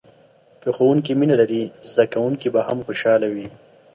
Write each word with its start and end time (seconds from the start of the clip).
که 0.61 0.69
ښوونکی 0.75 1.13
مینه 1.19 1.35
لري، 1.41 1.63
زده 1.89 2.03
کوونکی 2.13 2.47
به 2.53 2.61
هم 2.67 2.79
خوشحاله 2.85 3.27
وي. 3.33 3.47